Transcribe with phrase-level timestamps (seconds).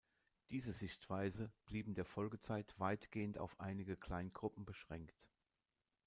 [0.49, 5.21] Diese Sichtweise blieb in der Folgezeit weitgehend auf einige Kleingruppen beschränkt.